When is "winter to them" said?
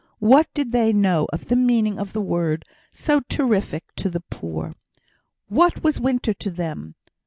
5.99-6.95